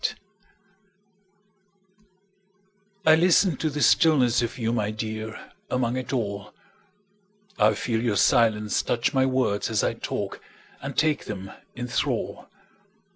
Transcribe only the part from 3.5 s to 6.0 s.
to the stillness of you, My dear, among